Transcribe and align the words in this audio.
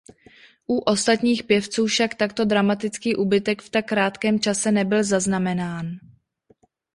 U 0.67 0.77
ostatních 0.77 1.43
pěvců 1.43 1.85
však 1.87 2.15
takto 2.15 2.45
dramatický 2.45 3.15
úbytek 3.15 3.61
v 3.61 3.69
tak 3.69 3.87
krátkém 3.87 4.39
čase 4.39 4.71
nebyl 4.71 5.03
zaznamenán. 5.03 5.91